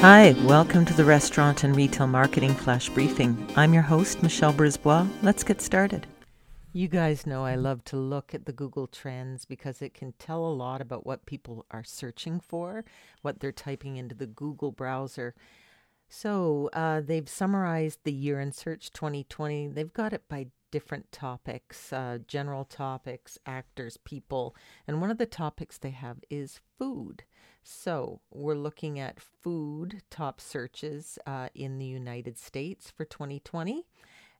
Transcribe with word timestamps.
Hi, 0.00 0.34
welcome 0.46 0.86
to 0.86 0.94
the 0.94 1.04
Restaurant 1.04 1.62
and 1.62 1.76
Retail 1.76 2.06
Marketing 2.06 2.54
Flash 2.54 2.88
Briefing. 2.88 3.46
I'm 3.54 3.74
your 3.74 3.82
host, 3.82 4.22
Michelle 4.22 4.54
Brisbois. 4.54 5.06
Let's 5.20 5.44
get 5.44 5.60
started. 5.60 6.06
You 6.72 6.88
guys 6.88 7.26
know 7.26 7.44
I 7.44 7.56
love 7.56 7.84
to 7.84 7.98
look 7.98 8.32
at 8.34 8.46
the 8.46 8.52
Google 8.54 8.86
Trends 8.86 9.44
because 9.44 9.82
it 9.82 9.92
can 9.92 10.14
tell 10.18 10.42
a 10.42 10.56
lot 10.56 10.80
about 10.80 11.04
what 11.04 11.26
people 11.26 11.66
are 11.70 11.84
searching 11.84 12.40
for, 12.40 12.82
what 13.20 13.40
they're 13.40 13.52
typing 13.52 13.98
into 13.98 14.14
the 14.14 14.26
Google 14.26 14.72
browser. 14.72 15.34
So 16.08 16.70
uh, 16.72 17.02
they've 17.02 17.28
summarized 17.28 17.98
the 18.04 18.12
year 18.12 18.40
in 18.40 18.52
search 18.52 18.94
2020. 18.94 19.68
They've 19.68 19.92
got 19.92 20.14
it 20.14 20.22
by 20.30 20.46
different 20.70 21.10
topics, 21.12 21.92
uh, 21.92 22.18
general 22.26 22.64
topics, 22.64 23.38
actors, 23.46 23.96
people. 23.96 24.54
And 24.86 25.00
one 25.00 25.10
of 25.10 25.18
the 25.18 25.26
topics 25.26 25.78
they 25.78 25.90
have 25.90 26.18
is 26.30 26.60
food. 26.78 27.24
So 27.62 28.20
we're 28.30 28.54
looking 28.54 28.98
at 28.98 29.20
food 29.20 30.02
top 30.10 30.40
searches 30.40 31.18
uh, 31.26 31.48
in 31.54 31.78
the 31.78 31.86
United 31.86 32.38
States 32.38 32.90
for 32.90 33.04
2020. 33.04 33.86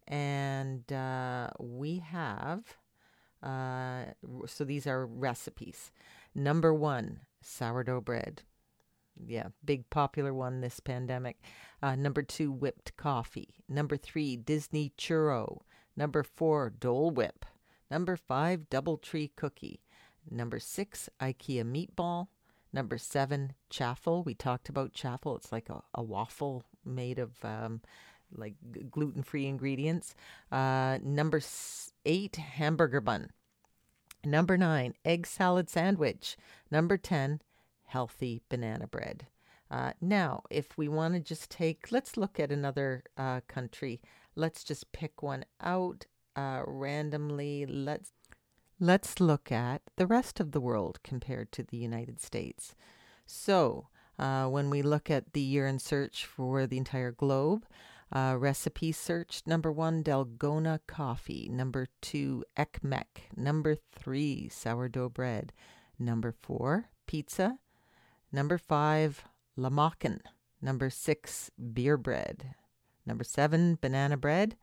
And 0.09 0.91
uh, 0.93 1.51
we 1.59 1.99
have, 1.99 2.77
uh, 3.43 4.05
so 4.47 4.65
these 4.65 4.87
are 4.87 5.07
recipes. 5.07 5.93
Number 6.35 6.73
one, 6.73 7.21
sourdough 7.43 8.01
bread. 8.01 8.43
Yeah, 9.27 9.49
big 9.65 9.91
popular 9.91 10.33
one 10.33 10.61
this 10.61 10.81
pandemic. 10.81 11.41
Uh, 11.83 11.95
number 11.95 12.23
two, 12.23 12.51
whipped 12.51 12.97
coffee. 12.97 13.55
Number 13.69 13.97
three, 13.97 14.37
Disney 14.37 14.93
churro. 14.99 15.61
Number 16.01 16.23
four, 16.23 16.71
Dole 16.71 17.11
Whip. 17.11 17.45
Number 17.91 18.17
five, 18.17 18.71
Doubletree 18.71 19.33
cookie. 19.37 19.83
Number 20.31 20.59
six, 20.59 21.11
IKEA 21.21 21.63
meatball. 21.63 22.29
Number 22.73 22.97
seven, 22.97 23.53
chaffle. 23.69 24.23
We 24.23 24.33
talked 24.35 24.71
about 24.71 24.95
chaffle. 24.95 25.37
It's 25.37 25.53
like 25.53 25.69
a, 25.69 25.83
a 25.95 26.03
waffle 26.03 26.65
made 26.87 27.19
of 27.19 27.33
um, 27.45 27.83
like 28.35 28.55
gluten 28.91 29.23
free 29.23 29.47
ingredients. 29.47 30.15
Uh, 30.51 30.97
number 31.03 31.43
eight, 32.07 32.37
hamburger 32.37 33.03
bun. 33.03 33.29
Number 34.25 34.57
nine, 34.57 34.95
egg 35.05 35.27
salad 35.27 35.69
sandwich. 35.69 36.39
Number 36.71 36.97
10, 36.97 37.43
healthy 37.89 38.41
banana 38.49 38.87
bread. 38.87 39.27
Uh, 39.71 39.93
now, 40.01 40.45
if 40.49 40.79
we 40.79 40.89
want 40.89 41.13
to 41.13 41.21
just 41.21 41.51
take, 41.51 41.93
let's 41.93 42.17
look 42.17 42.41
at 42.41 42.51
another 42.51 43.05
uh, 43.19 43.41
country. 43.49 44.01
Let's 44.35 44.65
just 44.65 44.93
pick 44.93 45.23
one 45.23 45.45
out 45.61 46.07
uh, 46.37 46.63
randomly. 46.67 47.67
Let's 47.67 48.13
let's 48.79 49.21
look 49.21 49.53
at 49.53 49.83
the 49.97 50.07
rest 50.07 50.41
of 50.41 50.53
the 50.53 50.61
world 50.61 51.01
compared 51.03 51.53
to 51.53 51.63
the 51.63 51.77
United 51.77 52.21
States. 52.21 52.75
So, 53.27 53.89
uh, 54.19 54.47
when 54.47 54.71
we 54.71 54.83
look 54.83 55.11
at 55.11 55.33
the 55.33 55.41
year 55.41 55.67
in 55.67 55.79
search 55.79 56.25
for 56.25 56.67
the 56.67 56.79
entire 56.79 57.13
globe, 57.13 57.67
uh, 58.13 58.37
recipe 58.39 58.91
search 58.93 59.43
number 59.47 59.71
one, 59.71 60.03
Dalgona 60.03 60.81
coffee. 60.87 61.49
Number 61.51 61.87
two, 62.01 62.45
Ekmek. 62.57 63.31
Number 63.37 63.77
three, 63.93 64.49
sourdough 64.49 65.11
bread. 65.11 65.53
Number 65.99 66.35
four, 66.43 66.87
pizza. 67.07 67.59
Number 68.33 68.59
five, 68.59 69.25
Lahmacun. 69.57 70.21
Number 70.61 70.91
six, 70.91 71.51
beer 71.73 71.97
bread. 71.97 72.55
Number 73.07 73.25
seven, 73.25 73.79
banana 73.81 74.17
bread. 74.17 74.57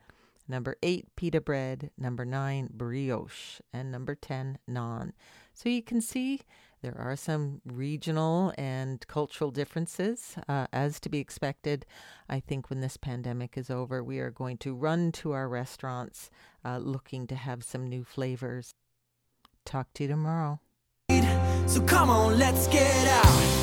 Number 0.48 0.78
eight, 0.82 1.08
pita 1.16 1.42
bread. 1.42 1.92
Number 1.98 2.24
nine, 2.24 2.70
brioche. 2.72 3.60
And 3.74 3.92
number 3.92 4.16
10, 4.16 4.60
naan. 4.70 5.12
So 5.54 5.70
you 5.70 5.82
can 5.82 6.02
see 6.02 6.42
there 6.82 6.98
are 6.98 7.16
some 7.16 7.62
regional 7.66 8.54
and 8.58 9.06
cultural 9.08 9.52
differences, 9.52 10.36
uh, 10.48 10.68
as 10.72 11.00
to 11.02 11.10
be 11.10 11.20
expected. 11.20 11.86
I 12.30 12.40
think 12.40 12.70
when 12.70 12.82
this 12.82 12.98
pandemic 12.98 13.58
is 13.58 13.70
over, 13.70 14.04
we 14.04 14.20
are 14.20 14.32
going 14.32 14.58
to 14.60 14.76
run 14.76 15.12
to 15.14 15.32
our 15.32 15.50
restaurants 15.50 16.30
uh, 16.64 16.78
looking 16.78 17.28
to 17.28 17.36
have 17.36 17.64
some 17.64 17.88
new 17.88 18.04
flavors. 18.04 18.74
Talk 19.66 19.92
to 19.96 20.04
you 20.04 20.10
tomorrow. 20.10 20.60
So 21.66 21.82
come 21.82 22.10
on, 22.10 22.38
let's 22.38 22.68
get 22.68 23.08
out. 23.08 23.57